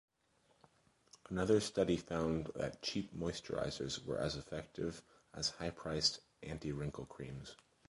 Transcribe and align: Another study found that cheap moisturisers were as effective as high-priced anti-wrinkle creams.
Another 1.29 1.59
study 1.59 1.95
found 1.95 2.47
that 2.55 2.81
cheap 2.81 3.13
moisturisers 3.15 4.03
were 4.03 4.17
as 4.17 4.35
effective 4.35 5.03
as 5.35 5.49
high-priced 5.51 6.21
anti-wrinkle 6.41 7.05
creams. 7.05 7.55